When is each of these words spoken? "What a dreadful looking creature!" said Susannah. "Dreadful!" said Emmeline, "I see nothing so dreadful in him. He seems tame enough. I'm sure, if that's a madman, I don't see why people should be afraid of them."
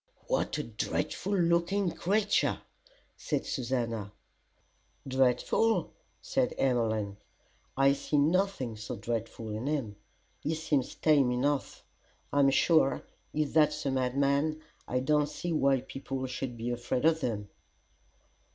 "What 0.25 0.57
a 0.57 0.63
dreadful 0.63 1.37
looking 1.37 1.91
creature!" 1.91 2.59
said 3.15 3.45
Susannah. 3.45 4.11
"Dreadful!" 5.07 5.91
said 6.23 6.55
Emmeline, 6.57 7.17
"I 7.77 7.93
see 7.93 8.17
nothing 8.17 8.77
so 8.77 8.95
dreadful 8.95 9.49
in 9.49 9.67
him. 9.67 9.95
He 10.39 10.55
seems 10.55 10.95
tame 10.95 11.31
enough. 11.31 11.83
I'm 12.33 12.49
sure, 12.49 13.03
if 13.31 13.53
that's 13.53 13.85
a 13.85 13.91
madman, 13.91 14.61
I 14.87 15.01
don't 15.01 15.29
see 15.29 15.53
why 15.53 15.81
people 15.81 16.25
should 16.25 16.57
be 16.57 16.71
afraid 16.71 17.05
of 17.05 17.21
them." 17.21 17.49